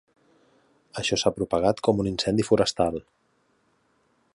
Això 1.01 1.19
s'ha 1.23 1.33
propagat 1.37 1.85
com 1.89 2.03
un 2.05 2.11
incendi 2.13 2.47
forestal! 2.51 3.01